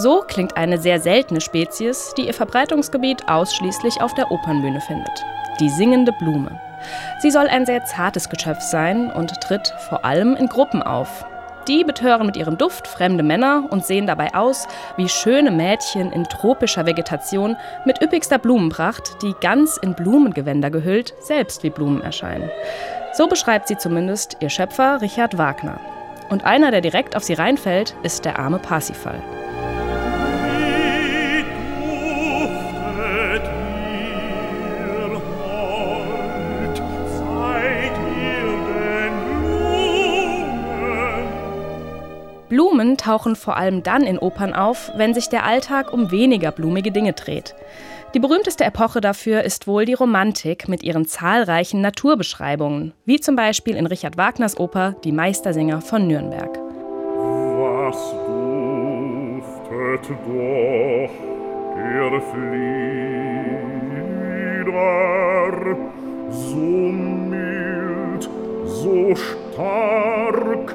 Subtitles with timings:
[0.00, 5.24] So klingt eine sehr seltene Spezies, die ihr Verbreitungsgebiet ausschließlich auf der Opernbühne findet.
[5.58, 6.60] Die singende Blume.
[7.18, 11.26] Sie soll ein sehr zartes Geschöpf sein und tritt vor allem in Gruppen auf.
[11.66, 16.22] Die betören mit ihrem Duft fremde Männer und sehen dabei aus wie schöne Mädchen in
[16.22, 22.48] tropischer Vegetation mit üppigster Blumenpracht, die ganz in Blumengewänder gehüllt selbst wie Blumen erscheinen.
[23.14, 25.80] So beschreibt sie zumindest ihr Schöpfer Richard Wagner.
[26.30, 29.20] Und einer, der direkt auf sie reinfällt, ist der arme Parsifal.
[42.48, 46.90] Blumen tauchen vor allem dann in Opern auf, wenn sich der Alltag um weniger blumige
[46.90, 47.54] Dinge dreht.
[48.14, 53.76] Die berühmteste Epoche dafür ist wohl die Romantik mit ihren zahlreichen Naturbeschreibungen, wie zum Beispiel
[53.76, 56.58] in Richard Wagners Oper Die Meistersinger von Nürnberg.
[57.58, 61.10] Was duftet doch
[61.76, 62.68] der Flieder,
[66.30, 68.30] so mild,
[68.64, 70.74] so stark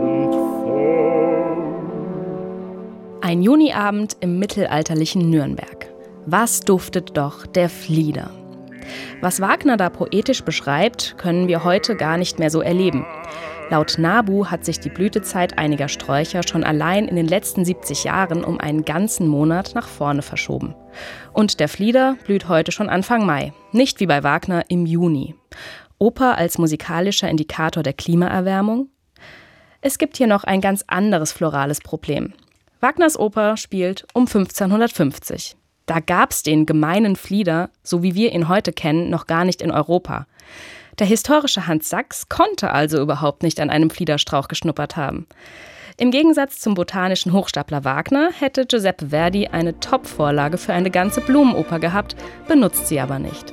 [0.00, 0.27] und
[3.28, 5.92] Ein Juniabend im mittelalterlichen Nürnberg.
[6.24, 8.30] Was duftet doch der Flieder?
[9.20, 13.04] Was Wagner da poetisch beschreibt, können wir heute gar nicht mehr so erleben.
[13.68, 18.44] Laut Nabu hat sich die Blütezeit einiger Sträucher schon allein in den letzten 70 Jahren
[18.44, 20.74] um einen ganzen Monat nach vorne verschoben.
[21.34, 25.34] Und der Flieder blüht heute schon Anfang Mai, nicht wie bei Wagner im Juni.
[25.98, 28.88] Oper als musikalischer Indikator der Klimaerwärmung?
[29.82, 32.32] Es gibt hier noch ein ganz anderes florales Problem.
[32.80, 35.56] Wagners Oper spielt um 1550.
[35.86, 39.62] Da gab es den gemeinen Flieder, so wie wir ihn heute kennen, noch gar nicht
[39.62, 40.26] in Europa.
[40.98, 45.26] Der historische Hans Sachs konnte also überhaupt nicht an einem Fliederstrauch geschnuppert haben.
[45.96, 51.80] Im Gegensatz zum botanischen Hochstapler Wagner hätte Giuseppe Verdi eine Top-Vorlage für eine ganze Blumenoper
[51.80, 52.14] gehabt,
[52.46, 53.52] benutzt sie aber nicht.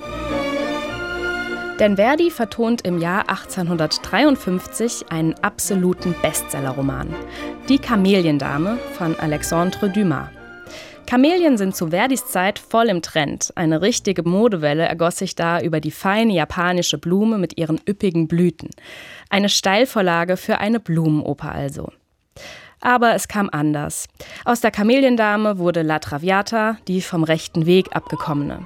[1.79, 7.13] Denn Verdi vertont im Jahr 1853 einen absoluten Bestsellerroman,
[7.67, 10.29] Die Kameliendame von Alexandre Dumas.
[11.05, 13.51] Kamelien sind zu Verdis Zeit voll im Trend.
[13.55, 18.69] Eine richtige Modewelle ergoss sich da über die feine japanische Blume mit ihren üppigen Blüten.
[19.29, 21.91] Eine Steilvorlage für eine Blumenoper also.
[22.79, 24.07] Aber es kam anders.
[24.45, 28.65] Aus der Kameliendame wurde La Traviata, die vom rechten Weg abgekommene.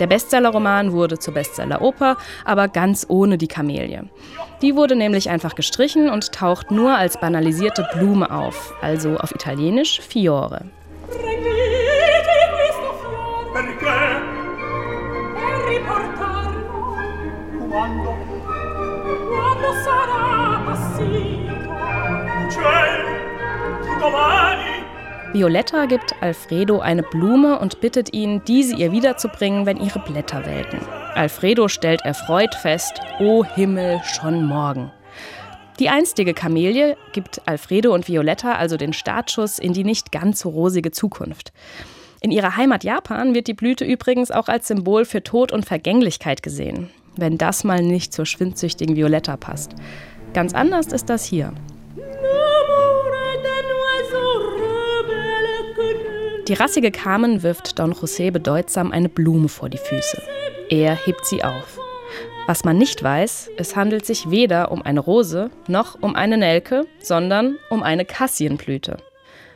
[0.00, 4.04] Der Bestsellerroman wurde zur Bestselleroper, aber ganz ohne die Kamelie.
[4.62, 10.00] Die wurde nämlich einfach gestrichen und taucht nur als banalisierte Blume auf, also auf Italienisch
[10.00, 10.64] Fiore.
[17.70, 18.16] Quando?
[19.84, 21.72] Sarà passito?
[22.50, 23.12] Cielo,
[24.00, 24.39] domani.
[25.32, 30.80] Violetta gibt Alfredo eine Blume und bittet ihn, diese ihr wiederzubringen, wenn ihre Blätter welken.
[31.14, 34.90] Alfredo stellt erfreut fest, O Himmel, schon morgen.
[35.78, 40.48] Die einstige Kamelie gibt Alfredo und Violetta also den Startschuss in die nicht ganz so
[40.48, 41.52] rosige Zukunft.
[42.20, 46.42] In ihrer Heimat Japan wird die Blüte übrigens auch als Symbol für Tod und Vergänglichkeit
[46.42, 46.90] gesehen.
[47.16, 49.76] Wenn das mal nicht zur schwindsüchtigen Violetta passt.
[50.34, 51.54] Ganz anders ist das hier.
[56.50, 60.20] Die rassige Carmen wirft Don José bedeutsam eine Blume vor die Füße.
[60.68, 61.78] Er hebt sie auf.
[62.48, 66.88] Was man nicht weiß, es handelt sich weder um eine Rose noch um eine Nelke,
[67.00, 68.96] sondern um eine Kassienblüte.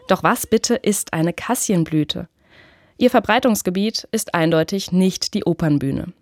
[0.07, 2.29] Doch was bitte ist eine Kassienblüte?
[2.97, 6.13] Ihr Verbreitungsgebiet ist eindeutig nicht die Opernbühne.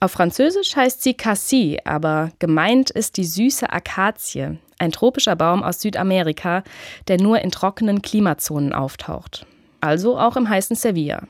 [0.00, 5.82] Auf Französisch heißt sie Cassis, aber gemeint ist die süße Akazie, ein tropischer Baum aus
[5.82, 6.64] Südamerika,
[7.08, 9.46] der nur in trockenen Klimazonen auftaucht.
[9.82, 11.24] Also auch im heißen Sevilla.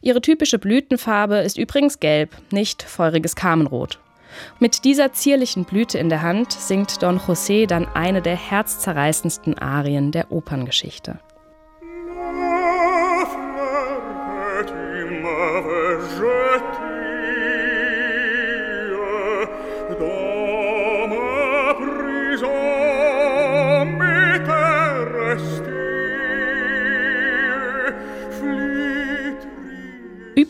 [0.00, 3.98] Ihre typische Blütenfarbe ist übrigens gelb, nicht feuriges Kamenrot.
[4.60, 10.12] Mit dieser zierlichen Blüte in der Hand singt Don José dann eine der herzzerreißendsten Arien
[10.12, 11.18] der Operngeschichte.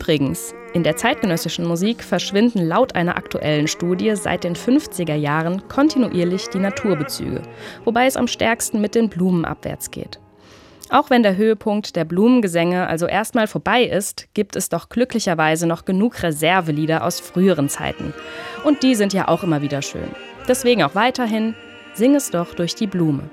[0.03, 6.49] Übrigens, in der zeitgenössischen Musik verschwinden laut einer aktuellen Studie seit den 50er Jahren kontinuierlich
[6.49, 7.41] die Naturbezüge,
[7.85, 10.19] wobei es am stärksten mit den Blumen abwärts geht.
[10.89, 15.85] Auch wenn der Höhepunkt der Blumengesänge also erstmal vorbei ist, gibt es doch glücklicherweise noch
[15.85, 18.13] genug Reservelieder aus früheren Zeiten.
[18.65, 20.09] Und die sind ja auch immer wieder schön.
[20.49, 21.55] Deswegen auch weiterhin,
[21.93, 23.29] sing es doch durch die Blume.